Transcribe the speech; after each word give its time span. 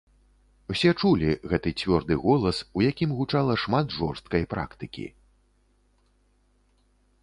Усе 0.73 0.91
чулі 1.01 1.29
гэты 1.51 1.73
цвёрды 1.83 2.13
голас, 2.25 2.63
у 2.79 2.85
якім 2.89 3.09
гучала 3.21 3.53
шмат 3.67 3.87
жорсткай 3.99 4.43
практыкі. 4.57 5.11